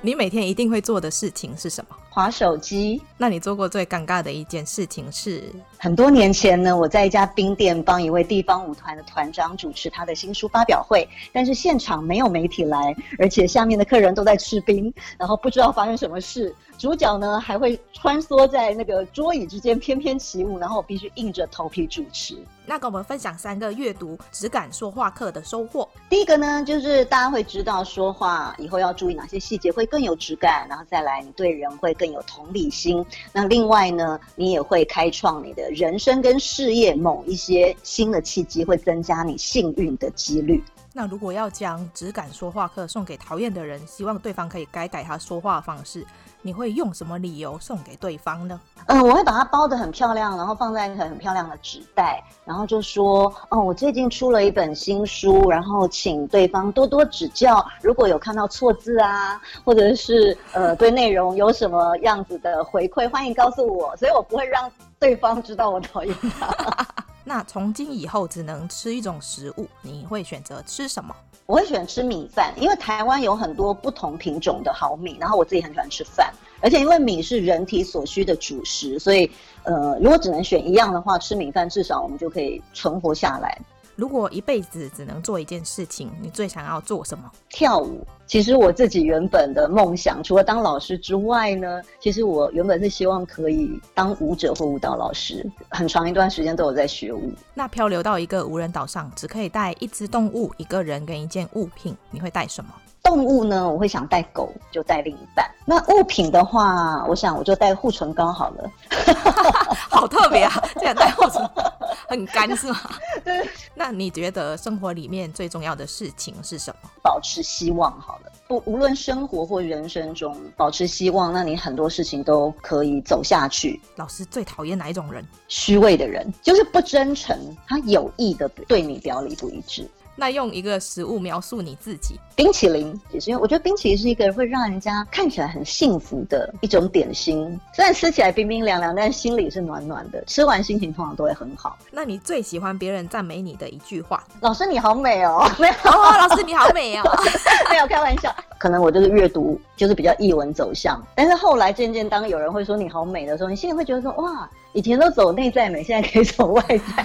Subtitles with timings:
[0.00, 1.96] 你每天一定会做的事情是什么？
[2.08, 3.02] 划手机。
[3.16, 5.42] 那你做过最尴尬的一件事情是？
[5.76, 16.54] 很多年前呢，我在一家冰店帮一位地方舞团的团长主持他的新书发表会，但是现场没有媒体来，而且下面的客人都在吃冰，然后不知道发生什么事。
[16.76, 22.36] 主角呢还会穿梭在那个桌椅之间翩翩起舞，然后我必须硬着头皮主持。
[22.64, 25.88] 那跟我们分享三个阅读只敢说话课的收获。
[26.08, 33.04] 第一个呢，就是大家会知道说话以后要注意哪些细节会更有质感，然后再来你对人会更有同理心。
[33.32, 40.62] 那另外呢，你也会开创你的人生跟事业某一些新的契机，会增加你幸运的几率。
[40.98, 46.04] 那如果要将质感说话课送给讨厌的人，希望对方可以改改他说话的方式。
[46.42, 48.60] 你会用什么理由送给对方呢？
[48.86, 57.64] 嗯，我会把它包得很漂亮，然后放在一个很漂亮的纸袋，然后就说：“哦，我最近出了一本新书，然后请对方多多指教。
[57.80, 63.96] 如果有看到错字啊，或者是呃对内容有什么样子的回馈，欢迎告诉我。
[63.96, 66.87] 所以我不会让对方知道我讨厌他。
[67.28, 71.14] 那从今以后只能吃一种食物，你会选择吃什么？
[71.44, 79.30] 我会选吃米饭，因为台湾有很多不同品种的好米，然后我自己很喜欢吃饭，而且因为米是人体所需的主食，所以
[79.64, 83.58] 呃，如果只能选一样的话，吃米饭至少我们就可以存活下来。
[83.98, 87.28] 如果一辈子只能做一件事情，你最想要做什么？
[87.48, 88.06] 跳舞。
[88.28, 97.32] 其实我自己原本的梦想，除了当老师之外呢，其实我原本是希望可以当舞者或舞蹈老师，很长一段时间都有在学舞。
[97.54, 102.70] 那漂流到一个无人岛上，只可以带一只动物、一个人跟一件物品，你会带什么？
[103.02, 105.44] 动物呢，我会想带狗，就带另一半。
[105.64, 108.70] 那物品的话，我想我就带护唇膏好了。
[109.90, 111.72] 好特别啊，这样带护唇膏
[112.08, 112.80] 很干是吗？
[113.24, 113.48] 对。
[113.74, 116.90] 那你觉得生活里面最重要的事情是什么？
[117.02, 118.32] 保持希望好了。
[118.48, 123.80] 不，无论生活或人生中，保持希望，那你很多事情都可以走下去。
[123.96, 125.24] 老师最讨厌哪一种人？
[125.48, 129.88] 虚伪的人，就是不真诚，他有意的对你表里不一致。
[130.20, 137.58] 那用一个食物描述你自己，冰淇淋，也是因为我觉得冰淇淋是一个会让人家看起来很幸福的一种点心。
[137.72, 140.20] 虽然吃起来冰冰凉凉，但是心里是暖暖的。
[140.26, 141.78] 吃完心情通常都会很好。
[141.92, 144.24] 那你最喜欢别人赞美你的一句话？
[144.40, 145.48] 老师你好美哦！
[145.56, 147.04] 没有，哦，老师你好美哦！
[147.70, 148.34] 没有开玩笑。
[148.58, 157.02] 可能我就是阅读就是比较译文走向，但是后来渐渐当有人会说你好美的时候，你心里会觉得说哇，以前都走内在美，现在可以走外在，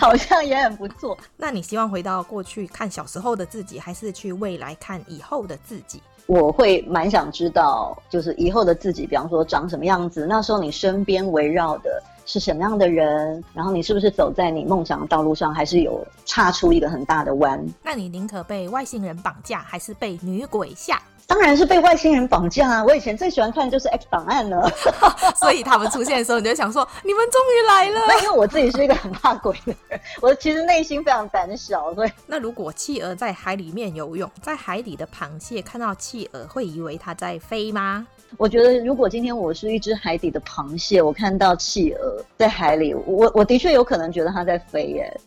[0.00, 1.16] 好像也很不错。
[1.36, 6.02] 那你希望回到过去看小时候的自己，还是去未来看以后的自己？
[6.26, 17.64] 我会蛮想知道，就是以后的自己，比方说长什么样子，那时候你身边围绕的是什么样的人，然后你是不是走在你梦想的道路上，还是有岔出一个很大的弯？
[17.82, 21.00] 那你宁可被外星人绑架，还是被女鬼吓？
[21.32, 22.84] 当然是被外星人绑架啊！
[22.84, 24.70] 我以前最喜欢看的就是 X 档案了，
[25.34, 28.04] 所以他们出现的时候，你就想说：你们终于来了。
[28.06, 31.94] 那因为我自己是一个很怕鬼的人，我其实内心非常胆小。
[31.94, 38.06] 所以， 那如果企鹅在海里面游泳，在海底的螃蟹看到企鹅，会以为它在飞吗？
[38.36, 45.20] 我觉得，如果今天我是一只海底的螃蟹，我看到企鹅在海里，我我的确有可能觉得它在飞耶。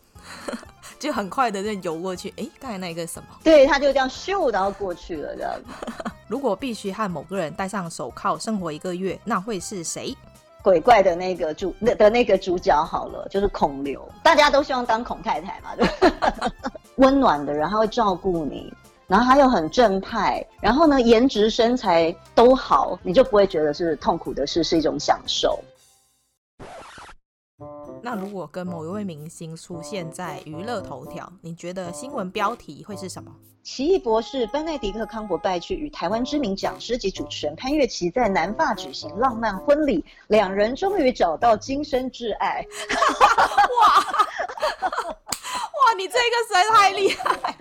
[1.00, 3.28] 就很快的就游过去，哎，刚才那个什么？
[3.44, 6.04] 对，他就这样咻，然后过去了这样子。
[6.28, 10.16] 如果必须和某个人戴上手铐生活一个月，那会是谁？
[10.64, 14.04] 鬼怪的那个主那的那个主角好了，就是孔刘。
[14.24, 16.52] 大家都希望当孔太太嘛，对吧？
[16.96, 18.74] 温暖的人，他会照顾你，
[19.06, 25.60] 然后他又很正派，然后呢，颜值身材都好，你就不会觉得是痛苦的事，是一种享受。
[28.06, 33.36] 那如果跟某一位明星出现在娱乐头条，你觉得新闻标题会是什么？
[33.64, 42.64] 奇异博士班奈迪克康伯拜去与台湾知名讲师及主持人潘越琪在南法举行浪漫婚礼，两人终于找到今生挚爱。
[43.82, 43.88] 哇
[45.10, 47.58] 哇，你这个实在太厉害！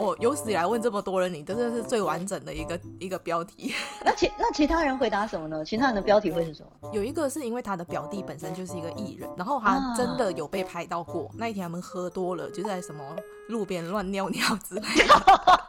[0.00, 3.74] 我有史以来问这么多人，你真的是最完整的一个一个标题。
[4.04, 5.64] 那其那其他人回答什么呢？
[5.64, 6.90] 其他人的标题会是什么？
[6.92, 11.24] 有一个是因为他的表弟本身就是一个艺人，然后他真的有被拍到过。
[11.26, 13.04] 啊、那一天他们喝多了，就在什么
[13.48, 15.60] 路边乱尿尿之类的。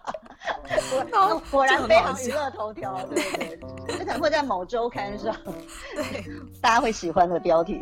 [1.11, 5.35] 然果然非常娱乐头条，对对，这，可能会在某周刊上，
[5.95, 6.25] 对，
[6.61, 7.81] 大家会喜欢的标题。